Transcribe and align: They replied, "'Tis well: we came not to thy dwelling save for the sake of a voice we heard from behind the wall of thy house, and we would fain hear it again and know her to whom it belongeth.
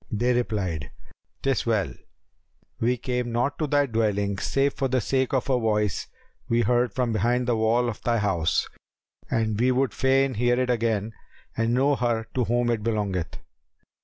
They 0.11 0.33
replied, 0.33 0.89
"'Tis 1.43 1.67
well: 1.67 1.93
we 2.79 2.97
came 2.97 3.31
not 3.31 3.59
to 3.59 3.67
thy 3.67 3.85
dwelling 3.85 4.39
save 4.39 4.73
for 4.73 4.87
the 4.87 4.99
sake 4.99 5.31
of 5.31 5.47
a 5.47 5.59
voice 5.59 6.07
we 6.49 6.61
heard 6.61 6.91
from 6.95 7.13
behind 7.13 7.47
the 7.47 7.55
wall 7.55 7.87
of 7.87 8.01
thy 8.01 8.17
house, 8.17 8.67
and 9.29 9.59
we 9.59 9.71
would 9.71 9.93
fain 9.93 10.33
hear 10.33 10.59
it 10.59 10.71
again 10.71 11.13
and 11.55 11.75
know 11.75 11.95
her 11.97 12.25
to 12.33 12.45
whom 12.45 12.71
it 12.71 12.81
belongeth. 12.81 13.37